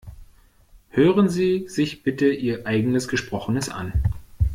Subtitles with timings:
[0.89, 3.93] Hören Sie sich bitte Ihr eigenes Gesprochenes an.